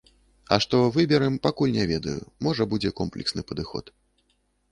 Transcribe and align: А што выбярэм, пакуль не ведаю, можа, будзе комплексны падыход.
А 0.55 0.57
што 0.63 0.77
выбярэм, 0.95 1.35
пакуль 1.43 1.75
не 1.75 1.85
ведаю, 1.91 2.15
можа, 2.47 2.67
будзе 2.73 2.93
комплексны 3.01 3.41
падыход. 3.51 3.85